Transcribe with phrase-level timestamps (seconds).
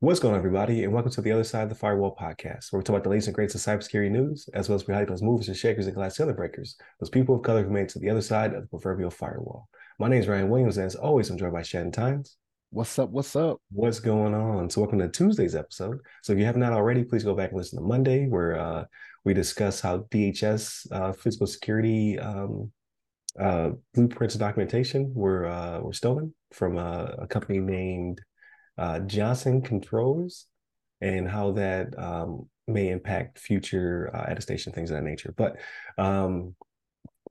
[0.00, 2.78] What's going on, everybody, and welcome to the Other Side of the Firewall podcast, where
[2.78, 5.08] we talk about the latest and greatest of cybersecurity news, as well as we highlight
[5.08, 7.88] those movers and shakers and glass ceiling breakers, those people of color who made it
[7.90, 9.68] to the other side of the proverbial firewall.
[9.98, 12.38] My name is Ryan Williams, and as always, I'm joined by Shannon Tynes.
[12.70, 13.10] What's up?
[13.10, 13.60] What's up?
[13.70, 14.70] What's going on?
[14.70, 15.98] So, welcome to Tuesday's episode.
[16.22, 18.84] So, if you have not already, please go back and listen to Monday, where uh,
[19.24, 22.72] we discuss how DHS uh, physical security um,
[23.38, 28.20] uh, blueprints documentation were uh, were stolen from uh, a company named
[28.78, 30.46] uh, Johnson Controls,
[31.00, 35.34] and how that um, may impact future uh, attestation things of that nature.
[35.36, 35.56] But
[35.98, 36.54] um,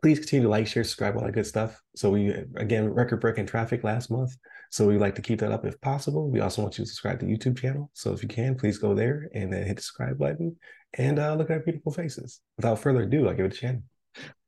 [0.02, 1.80] please continue to like, share, subscribe, all that good stuff.
[1.96, 4.36] So we again record breaking traffic last month.
[4.72, 6.32] So we like to keep that up if possible.
[6.32, 7.92] We also want you to subscribe to YouTube channel.
[7.94, 10.56] So if you can, please go there and then hit the subscribe button
[10.98, 12.40] and uh, look at our beautiful faces.
[12.58, 13.84] Without further ado, I'll give it to Shannon.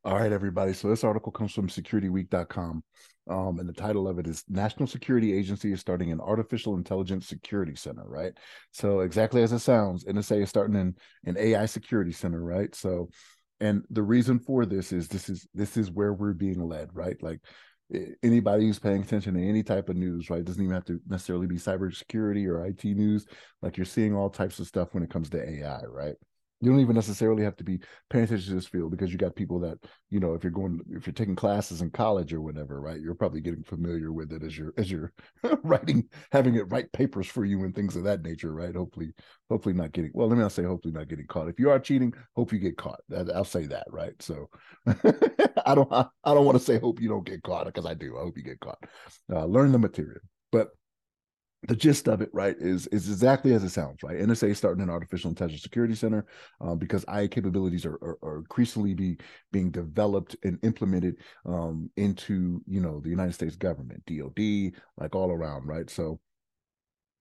[0.05, 0.73] All right, everybody.
[0.73, 2.83] So this article comes from securityweek.com.
[3.29, 7.25] Um, and the title of it is National Security Agency is starting an artificial intelligence
[7.25, 8.33] security center, right?
[8.71, 12.75] So exactly as it sounds, NSA is starting an, an AI security center, right?
[12.75, 13.09] So
[13.61, 17.15] and the reason for this is this is this is where we're being led, right?
[17.23, 17.39] Like
[18.21, 20.43] anybody who's paying attention to any type of news, right?
[20.43, 23.25] Doesn't even have to necessarily be cybersecurity or IT news.
[23.61, 26.15] Like you're seeing all types of stuff when it comes to AI, right?
[26.63, 29.35] You don't even necessarily have to be paying attention to this field because you got
[29.35, 29.77] people that
[30.09, 33.13] you know if you're going if you're taking classes in college or whatever right you're
[33.13, 35.11] probably getting familiar with it as you're as you're
[35.63, 38.75] writing having it write papers for you and things of that nature right?
[38.75, 39.13] Hopefully
[39.49, 41.49] hopefully not getting well let me not say hopefully not getting caught.
[41.49, 43.01] If you are cheating hope you get caught.
[43.33, 44.13] I'll say that right?
[44.21, 44.49] So
[45.65, 48.17] i don't i don't want to say hope you don't get caught because i do
[48.17, 48.79] i hope you get caught.
[49.31, 50.21] Uh, learn the material.
[50.51, 50.69] But
[51.67, 54.17] the gist of it, right, is is exactly as it sounds, right?
[54.17, 56.25] NSA is starting an artificial intelligence security center
[56.59, 59.17] um, because AI capabilities are, are, are, increasingly be
[59.51, 65.31] being developed and implemented um, into you know the United States government, DoD, like all
[65.31, 65.89] around, right?
[65.89, 66.19] So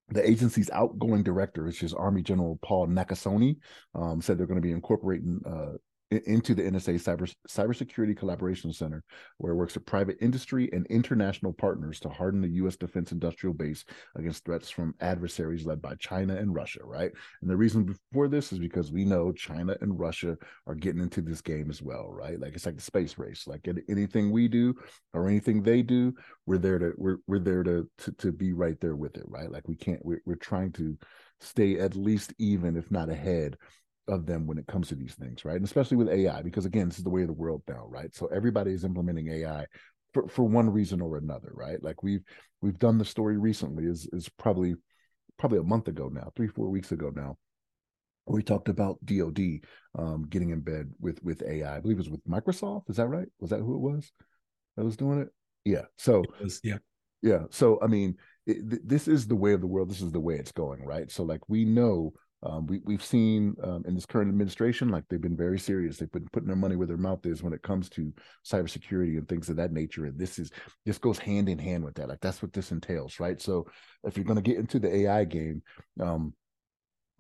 [0.09, 3.57] the agency's outgoing director, which is Army General Paul Nakasone,
[3.95, 5.77] um, said they're going to be incorporating uh,
[6.27, 9.03] into the NSA Cyber Cybersecurity Collaboration Center,
[9.39, 12.77] where it works with private industry and international partners to harden the U.S.
[12.77, 13.85] defense industrial base
[14.17, 16.81] against threats from adversaries led by China and Russia.
[16.85, 20.37] Right, and the reason for this is because we know China and Russia
[20.67, 22.11] are getting into this game as well.
[22.11, 23.47] Right, like it's like the space race.
[23.47, 24.75] Like anything we do
[25.15, 26.15] or anything they do,
[26.47, 29.25] we're there to we're we're there to to, to be right there with it.
[29.27, 30.97] Right, like we can't we're, we're trying to
[31.43, 33.57] stay at least even, if not ahead
[34.09, 35.57] of them when it comes to these things, right?
[35.57, 38.15] And especially with AI, because again, this is the way of the world now, right?
[38.15, 39.67] So everybody is implementing AI
[40.13, 41.83] for, for one reason or another, right?
[41.83, 42.23] Like we've
[42.61, 44.75] we've done the story recently, is is probably
[45.39, 47.37] probably a month ago now, three, four weeks ago now.
[48.27, 49.41] We talked about DoD
[49.99, 51.77] um, getting in bed with with AI.
[51.77, 52.91] I believe it was with Microsoft.
[52.91, 53.29] Is that right?
[53.41, 54.13] Was that who it was
[54.77, 55.29] that was doing it?
[55.65, 55.85] Yeah.
[55.97, 56.79] So was, yeah,
[57.23, 57.45] yeah.
[57.51, 59.91] So I mean, it, th- this is the way of the world.
[59.91, 61.11] This is the way it's going, right?
[61.11, 62.13] So like we know
[62.45, 65.97] um, we, we've seen um, in this current administration, like they've been very serious.
[65.97, 68.13] They've been putting their money where their mouth is when it comes to
[68.45, 70.07] cybersecurity and things of that nature.
[70.07, 70.51] And this is
[70.85, 72.09] this goes hand in hand with that.
[72.09, 73.41] Like that's what this entails, right?
[73.41, 73.67] So
[74.05, 75.63] if you're going to get into the AI game,
[76.01, 76.35] um,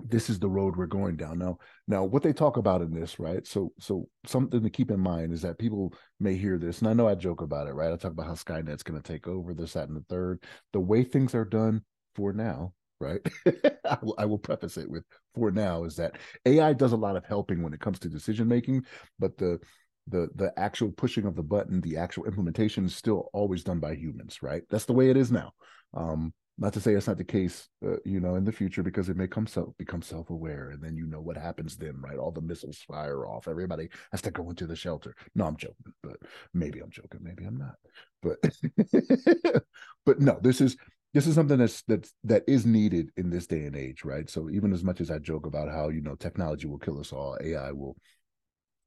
[0.05, 1.59] this is the road we're going down now.
[1.87, 3.47] Now, what they talk about in this, right?
[3.47, 6.93] So, so something to keep in mind is that people may hear this, and I
[6.93, 7.93] know I joke about it, right?
[7.93, 10.43] I talk about how Skynet's going to take over this, that, and the third.
[10.72, 11.83] The way things are done
[12.16, 12.72] for now
[13.03, 13.21] right?
[13.85, 15.05] I, will, I will preface it with
[15.35, 18.49] for now is that AI does a lot of helping when it comes to decision
[18.49, 18.85] making,
[19.19, 19.61] but the
[20.09, 23.95] the the actual pushing of the button, the actual implementation is still always done by
[23.95, 24.63] humans, right?
[24.71, 25.53] That's the way it is now.
[25.95, 29.09] Um, not to say it's not the case, uh, you know, in the future because
[29.09, 32.19] it may come self become self aware, and then you know what happens then, right?
[32.19, 33.49] All the missiles fire off.
[33.49, 35.15] Everybody has to go into the shelter.
[35.34, 36.17] No, I'm joking, but
[36.53, 37.77] maybe I'm joking, maybe I'm not.
[38.23, 39.65] But
[40.07, 40.77] but no, this is
[41.15, 44.28] this is something that's that's that is needed in this day and age, right?
[44.31, 47.12] So even as much as I joke about how you know technology will kill us
[47.12, 47.97] all, AI will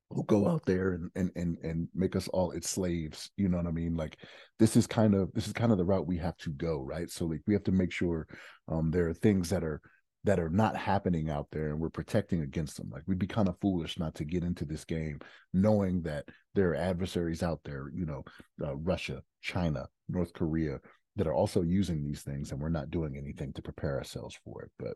[0.10, 3.30] will go out there and and and and make us all its slaves.
[3.38, 3.96] You know what I mean?
[3.96, 4.18] Like
[4.60, 7.10] this is kind of this is kind of the route we have to go, right?
[7.10, 8.28] So like we have to make sure
[8.68, 9.82] um there are things that are
[10.24, 12.90] that are not happening out there and we're protecting against them.
[12.92, 15.20] Like we'd be kind of foolish not to get into this game
[15.54, 18.24] knowing that there are adversaries out there, you know,
[18.64, 20.80] uh, Russia, China, North Korea,
[21.16, 24.64] that are also using these things and we're not doing anything to prepare ourselves for
[24.64, 24.96] it but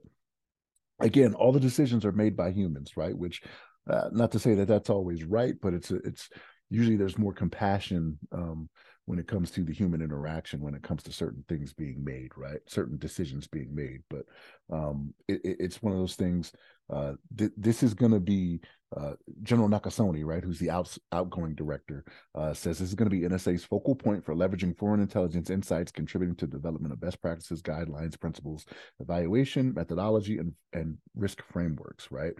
[0.99, 3.17] again all the decisions are made by humans right?
[3.17, 3.41] Which
[3.89, 6.29] uh, not to say that that's always right but it's it's
[6.69, 8.69] usually there's more compassion um,
[9.09, 12.29] when it comes to the human interaction when it comes to certain things being made
[12.37, 14.23] right certain decisions being made but
[14.71, 16.51] um, it, it's one of those things
[16.93, 18.59] uh, th- this is going to be
[18.95, 19.13] uh,
[19.43, 22.03] General Nakasone, right, who's the out- outgoing director,
[22.33, 25.91] uh, says this is going to be NSA's focal point for leveraging foreign intelligence insights,
[25.91, 28.65] contributing to development of best practices, guidelines, principles,
[28.99, 32.07] evaluation, methodology, and and risk frameworks.
[32.09, 32.33] Right,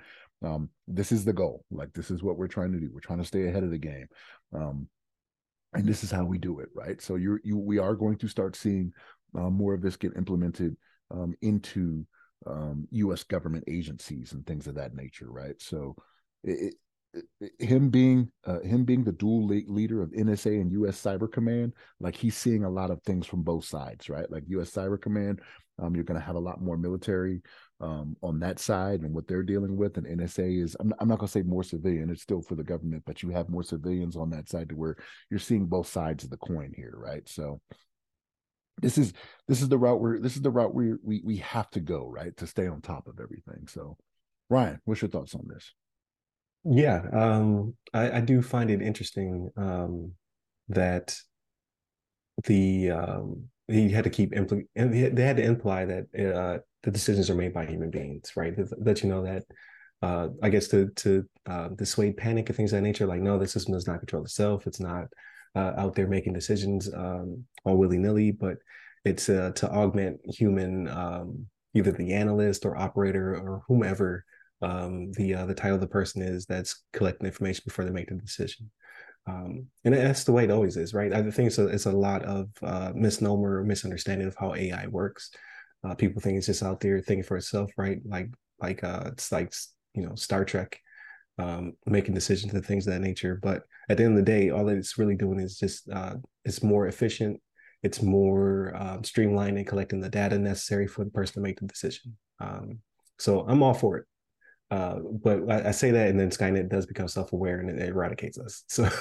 [0.44, 1.66] um, this is the goal.
[1.70, 2.90] Like this is what we're trying to do.
[2.92, 4.08] We're trying to stay ahead of the game.
[4.56, 4.88] Um,
[5.74, 7.02] and this is how we do it, right?
[7.02, 8.92] So you're you we are going to start seeing
[9.38, 10.76] uh, more of this get implemented
[11.12, 12.06] um, into
[12.48, 13.24] um, U.S.
[13.24, 15.56] government agencies and things of that nature, right?
[15.62, 15.96] So
[16.44, 16.74] it,
[17.14, 21.02] it, him being uh, him being the dual leader of NSA and U.S.
[21.02, 24.30] Cyber Command, like he's seeing a lot of things from both sides, right?
[24.32, 24.72] Like U.S.
[24.72, 25.42] Cyber Command,
[25.80, 27.42] um, you're going to have a lot more military
[27.82, 31.20] um, on that side and what they're dealing with, and NSA is I'm, I'm not
[31.20, 34.16] going to say more civilian; it's still for the government, but you have more civilians
[34.16, 34.98] on that side to where
[35.30, 37.28] you're seeing both sides of the coin here, right?
[37.28, 37.62] So
[38.82, 39.14] this is
[39.48, 42.08] this is the route where this is the route we we we have to go
[42.08, 43.98] right to stay on top of everything so
[44.50, 45.74] ryan what's your thoughts on this
[46.64, 50.14] yeah um i, I do find it interesting um
[50.70, 51.16] that
[52.46, 56.06] the um he had to keep impl- they had to imply that
[56.36, 59.44] uh the decisions are made by human beings right that you know that
[60.02, 63.38] uh i guess to to uh, dissuade panic and things of that nature like no
[63.38, 65.08] the system does not control itself it's not
[65.56, 68.58] uh, out there making decisions um, all willy nilly, but
[69.06, 74.26] it's uh, to augment human, um, either the analyst or operator or whomever
[74.62, 78.10] um, the uh, the title of the person is that's collecting information before they make
[78.10, 78.70] the decision.
[79.28, 81.14] Um, and that's the way it always is, right?
[81.14, 84.88] I think it's a, it's a lot of uh, misnomer, or misunderstanding of how AI
[84.88, 85.32] works.
[85.84, 88.00] Uh, people think it's just out there thinking for itself, right?
[88.06, 88.30] Like
[88.62, 89.54] like uh, it's like
[89.94, 90.80] you know Star Trek
[91.38, 93.40] um, making decisions and things of that nature.
[93.42, 96.16] But at the end of the day, all that it's really doing is just uh,
[96.46, 97.42] it's more efficient,
[97.82, 101.68] it's more um, streamlined in collecting the data necessary for the person to make the
[101.68, 102.18] decision.
[102.40, 102.80] Um,
[103.18, 104.06] so I'm all for it.
[104.72, 108.38] Uh, but I, I, say that, and then Skynet does become self-aware and it eradicates
[108.38, 108.64] us.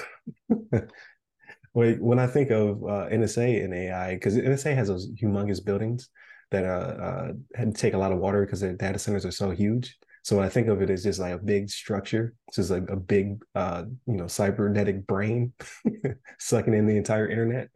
[1.71, 6.09] So when I think of uh, NSA and AI, because NSA has those humongous buildings
[6.51, 6.67] that uh,
[7.01, 9.97] uh, had to take a lot of water because their data centers are so huge.
[10.23, 12.95] So when I think of it as just like a big structure, just like a
[12.95, 15.53] big, uh, you know, cybernetic brain
[16.39, 17.69] sucking in the entire internet,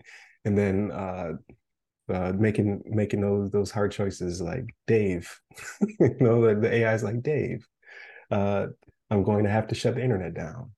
[0.46, 1.34] and then uh,
[2.12, 5.40] uh, making making those those hard choices like Dave,
[6.00, 7.66] you know, the, the AI is like Dave.
[8.30, 8.68] Uh,
[9.10, 10.72] I'm going to have to shut the internet down.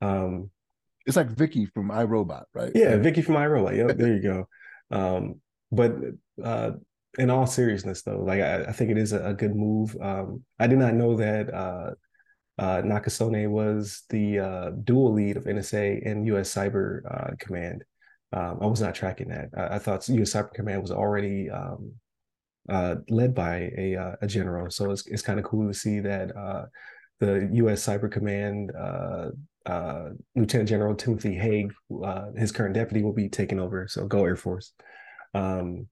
[0.00, 0.50] Um,
[1.06, 2.72] it's like VIKI from iRobot, right?
[2.74, 3.76] Yeah, VIKI from iRobot.
[3.76, 4.48] Yep, there you go.
[4.90, 5.40] Um,
[5.70, 5.94] but
[6.42, 6.72] uh,
[7.18, 9.96] in all seriousness, though, like I, I think it is a, a good move.
[10.00, 11.90] Um, I did not know that uh,
[12.58, 16.54] uh, Nakasone was the uh, dual lead of NSA and U.S.
[16.54, 17.84] Cyber uh, Command.
[18.32, 19.48] Um, I was not tracking that.
[19.56, 20.32] I, I, thought U.S.
[20.32, 21.92] Cyber Command was already um,
[22.68, 26.00] uh, led by a, uh, a general, so it's it's kind of cool to see
[26.00, 26.32] that
[27.20, 27.86] the U.S.
[27.86, 28.72] Cyber Command
[30.34, 33.86] Lieutenant General Timothy Haugh, his current deputy, will be taking over.
[33.88, 34.72] So go Air Force.
[35.34, 35.88] Um,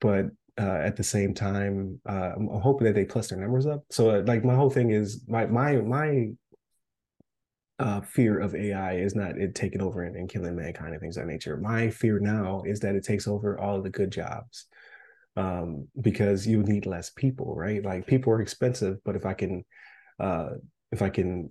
[0.00, 0.26] but
[0.60, 3.84] uh, at the same time, uh, I'm hoping that they plus their numbers up.
[3.90, 6.28] So, uh, like, my whole thing is my my my
[7.78, 11.16] uh, fear of AI is not it taking over and, and killing mankind and things
[11.16, 11.56] of that nature.
[11.56, 14.66] My fear now is that it takes over all of the good jobs
[15.36, 17.82] um, because you need less people, right?
[17.82, 19.64] Like, people are expensive, but if I can,
[20.20, 20.50] uh,
[20.92, 21.50] if I can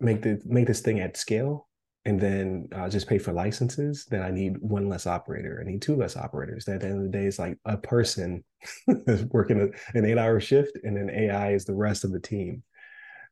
[0.00, 1.65] make the make this thing at scale,
[2.06, 5.60] and then uh, just pay for licenses, then I need one less operator.
[5.60, 6.64] I need two less operators.
[6.64, 8.44] That at the end of the day, it's like a person
[8.88, 12.62] is working an eight-hour shift, and then AI is the rest of the team.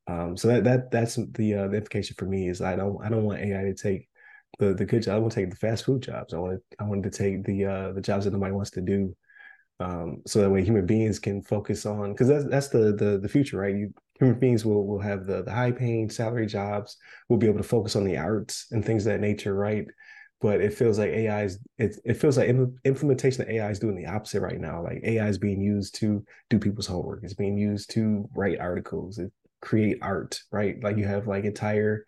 [0.07, 3.09] Um, so that that that's the uh, the implication for me is I don't I
[3.09, 4.09] don't want AI to take
[4.59, 5.17] the the good job.
[5.17, 6.35] I want to take the fast food jobs.
[6.35, 9.17] I want I wanted to take the uh, the jobs that nobody wants to do.
[9.81, 13.29] Um, so that way human beings can focus on because that's that's the the the
[13.29, 13.77] future, right?
[13.77, 16.97] You human beings will will have the the high paying salary jobs.
[17.29, 19.87] We'll be able to focus on the arts and things of that nature, right?
[20.41, 22.55] But it feels like AI is it, it feels like
[22.85, 24.83] implementation of AI is doing the opposite right now.
[24.83, 27.21] Like AI is being used to do people's homework.
[27.23, 29.19] It's being used to write articles,
[29.63, 30.77] create art, right?
[30.83, 32.05] Like you have like entire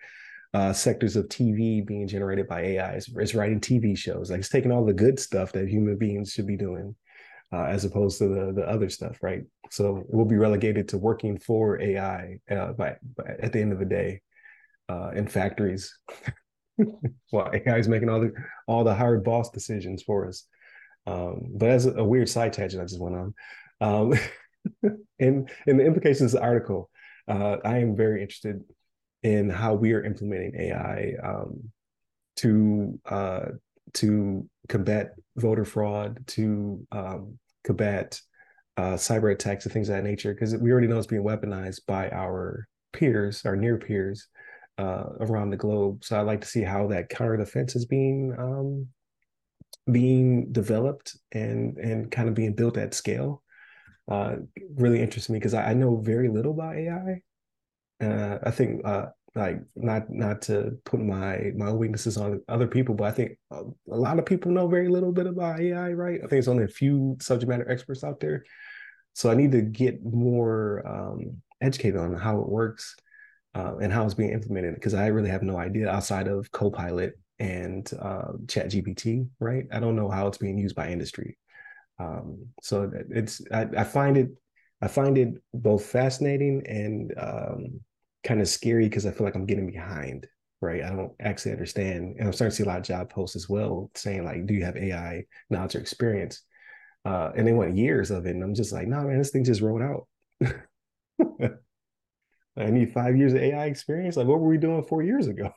[0.55, 2.93] uh, sectors of TV being generated by AI.
[2.93, 4.31] It's, it's, writing TV shows.
[4.31, 6.95] Like it's taking all the good stuff that human beings should be doing
[7.53, 9.43] uh, as opposed to the the other stuff, right?
[9.71, 13.73] So it will be relegated to working for AI uh, by, by, at the end
[13.73, 14.21] of the day
[14.89, 15.97] uh, in factories.
[17.31, 18.33] While AI is making all the
[18.67, 20.45] all the hard boss decisions for us.
[21.07, 23.35] Um, but as a, a, weird side tangent, I just went on.
[23.81, 24.15] Um,
[25.19, 26.91] in in the implications of the article,
[27.29, 28.63] uh, I am very interested
[29.23, 31.73] in how we are implementing AI um,
[32.37, 33.47] to uh,
[33.95, 38.21] to combat voter fraud, to um, combat
[38.77, 41.81] uh, cyber attacks and things of that nature, because we already know it's being weaponized
[41.87, 44.29] by our peers, our near peers
[44.79, 46.05] uh, around the globe.
[46.05, 48.89] So I'd like to see how that counter defense is being um,
[49.91, 53.43] being developed and and kind of being built at scale.
[54.09, 54.37] Uh,
[54.77, 57.23] really interests me because I, I, know very little about AI.
[58.01, 62.95] Uh, I think uh, like not not to put my my weaknesses on other people,
[62.95, 65.93] but I think a, a lot of people know very little bit about AI.
[65.93, 66.21] Right?
[66.25, 68.45] I think it's only a few subject matter experts out there.
[69.13, 72.97] So I need to get more um, educated on how it works
[73.55, 77.19] uh, and how it's being implemented because I really have no idea outside of Copilot
[77.39, 79.29] and uh, Chat GPT.
[79.39, 79.67] Right?
[79.71, 81.37] I don't know how it's being used by industry.
[81.99, 84.29] Um, so it's I, I, find it
[84.83, 87.81] I find it both fascinating and um,
[88.27, 90.27] kind of scary because I feel like I'm getting behind.
[90.63, 90.83] Right?
[90.83, 93.49] I don't actually understand, and I'm starting to see a lot of job posts as
[93.49, 96.43] well saying like, "Do you have AI knowledge or experience?"
[97.07, 98.31] Uh, and they want years of it.
[98.31, 100.09] And I'm just like, no, nah, man, this thing just rolled out.
[102.59, 104.17] I need five years of AI experience.
[104.17, 105.53] Like, what were we doing four years ago?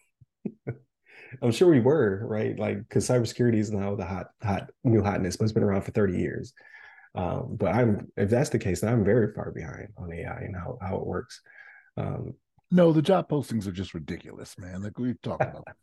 [1.42, 2.58] I'm sure we were, right?
[2.58, 5.92] Like, because cybersecurity is now the hot, hot, new hotness, but it's been around for
[5.92, 6.54] 30 years.
[7.16, 10.56] Um, but I'm, if that's the case, then I'm very far behind on AI and
[10.56, 11.42] how, how it works.
[11.98, 12.36] Um,
[12.72, 14.84] no, the job postings are just ridiculous, man.
[14.84, 15.68] Like we've talked about.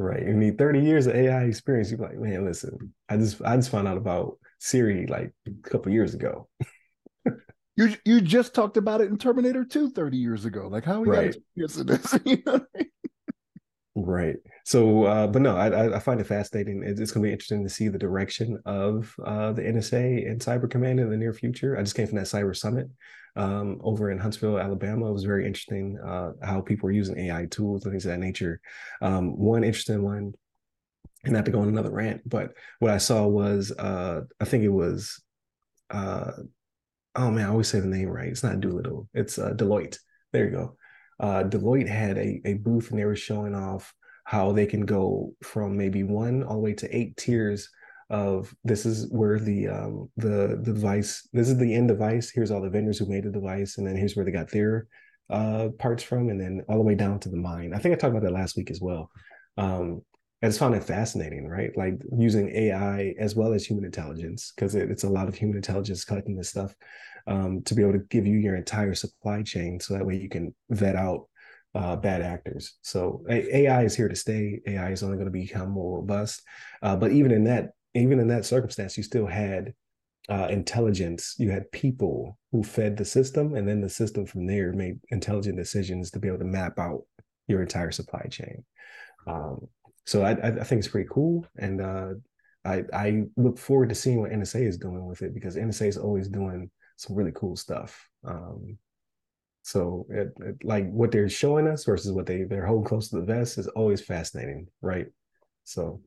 [0.00, 0.24] Right.
[0.24, 1.90] You need 30 years of AI experience.
[1.90, 5.90] You're like, man, listen, I just I just found out about Siri like a couple
[5.90, 6.48] years ago.
[7.76, 10.68] you you just talked about it in Terminator 2 30 years ago.
[10.68, 11.34] Like how we right.
[11.58, 12.18] got this?
[12.24, 12.87] You know I mean?
[14.04, 14.36] Right.
[14.64, 16.82] So, uh, but no, I, I find it fascinating.
[16.84, 20.70] It's, going to be interesting to see the direction of uh, the NSA and Cyber
[20.70, 21.76] Command in the near future.
[21.76, 22.88] I just came from that Cyber Summit
[23.34, 25.08] um, over in Huntsville, Alabama.
[25.08, 28.20] It was very interesting uh, how people were using AI tools and things of that
[28.20, 28.60] nature.
[29.02, 30.34] Um, one interesting one,
[31.24, 34.62] and not to go on another rant, but what I saw was uh, I think
[34.62, 35.20] it was,
[35.90, 36.32] uh,
[37.16, 38.28] oh man, I always say the name right.
[38.28, 39.08] It's not Doolittle.
[39.12, 39.98] It's uh, Deloitte.
[40.32, 40.76] There you go
[41.20, 43.92] uh, Deloitte had a, a booth and they were showing off
[44.24, 47.68] how they can go from maybe one all the way to eight tiers
[48.10, 52.30] of this is where the um, the the device this is the end device.
[52.30, 54.86] Here's all the vendors who made the device and then here's where they got their
[55.30, 57.72] uh, parts from and then all the way down to the mine.
[57.74, 59.10] I think i talked about that last week as well.
[59.56, 60.02] Um,
[60.42, 61.76] I just found it fascinating, right?
[61.76, 65.56] Like using AI as well as human intelligence, because it, it's a lot of human
[65.56, 66.74] intelligence collecting this stuff
[67.26, 70.28] um, to be able to give you your entire supply chain so that way you
[70.28, 71.28] can vet out
[71.74, 72.78] uh, bad actors.
[72.82, 74.60] So AI is here to stay.
[74.66, 76.42] AI is only going to become more robust.
[76.82, 79.74] Uh, but even in that, even in that circumstance, you still had
[80.28, 81.34] uh, intelligence.
[81.38, 85.56] You had people who fed the system, and then the system from there made intelligent
[85.56, 87.02] decisions to be able to map out
[87.46, 88.64] your entire supply chain.
[89.26, 89.68] Um,
[90.08, 92.14] so I, I, think it's pretty cool, and uh,
[92.64, 95.98] I, I look forward to seeing what NSA is doing with it because NSA is
[95.98, 98.08] always doing some really cool stuff.
[98.24, 98.78] Um,
[99.60, 103.16] so it, it, like what they're showing us versus what they they're holding close to
[103.16, 105.08] the vest is always fascinating, right?
[105.64, 106.00] So,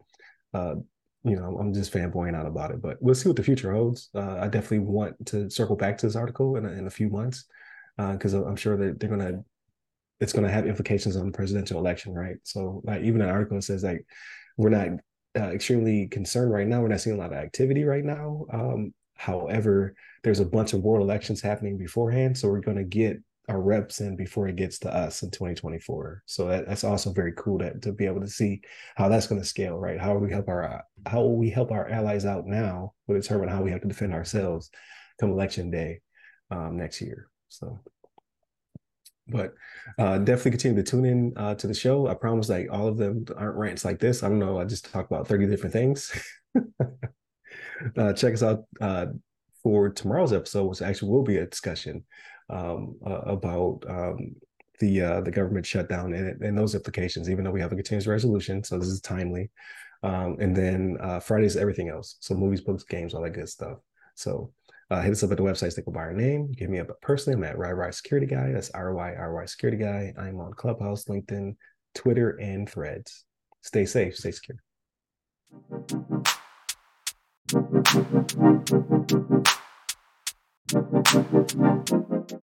[0.56, 0.78] uh,
[1.24, 4.10] you know, I'm just fanboying out about it, but we'll see what the future holds.
[4.16, 7.12] Uh, I definitely want to circle back to this article in a, in a few
[7.12, 7.46] months
[7.98, 9.44] because uh, I'm sure that they're gonna
[10.22, 12.38] it's gonna have implications on the presidential election, right?
[12.44, 14.06] So, like even an article says like
[14.58, 14.88] we're not
[15.38, 16.82] uh, extremely concerned right now.
[16.82, 18.46] We're not seeing a lot of activity right now.
[18.52, 23.20] Um, However, there's a bunch of world elections happening beforehand, so we're going to get
[23.50, 26.24] our reps in before it gets to us in 2024.
[26.26, 28.62] So that, that's also very cool to, to be able to see
[28.96, 30.02] how that's going to scale, right?
[30.02, 33.62] How we help our how will we help our allies out now will determine how
[33.62, 34.72] we have to defend ourselves
[35.20, 36.02] come election day
[36.50, 37.28] um, next year.
[37.48, 37.80] So,
[39.32, 39.54] but
[39.98, 42.08] uh, definitely continue to tune in uh, to the show.
[42.08, 44.24] I promise, like all of them aren't rants like this.
[44.24, 44.60] I don't know.
[44.60, 46.12] I just talk about 30 different things.
[47.98, 49.08] uh, check us out uh,
[49.64, 52.04] for tomorrow's episode, which actually will be a discussion
[52.50, 54.36] um, about um,
[54.80, 57.30] the uh, the government shutdown and, and those implications.
[57.30, 59.50] Even though we have a continuous resolution, so this is timely.
[60.04, 62.18] Um, and then uh, Fridays, everything else.
[62.22, 63.78] So movies, books, games, all that good stuff.
[64.16, 64.52] So
[64.92, 66.52] uh, hit us up at the website, stick by our name.
[66.52, 67.38] give hit me up personally.
[67.38, 68.52] I'm at RyRy Security Guy.
[68.52, 70.14] That's R-Y, R-Y Security Guy.
[70.18, 71.56] I'm on Clubhouse, LinkedIn,
[71.96, 73.24] Twitter, and Threads.
[73.62, 74.58] Stay safe, stay secure.